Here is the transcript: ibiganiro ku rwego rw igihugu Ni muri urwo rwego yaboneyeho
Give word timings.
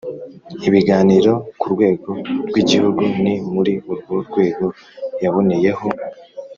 ibiganiro 0.67 1.31
ku 1.59 1.65
rwego 1.73 2.09
rw 2.47 2.55
igihugu 2.61 3.01
Ni 3.23 3.33
muri 3.53 3.73
urwo 3.91 4.15
rwego 4.27 4.65
yaboneyeho 5.23 5.85